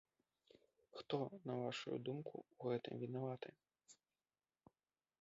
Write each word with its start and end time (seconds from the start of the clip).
Хто, 0.97 1.19
на 1.49 1.53
вашую 1.65 1.95
думку, 2.09 2.35
у 2.59 2.73
гэтым 2.73 2.93
вінаваты? 3.07 3.49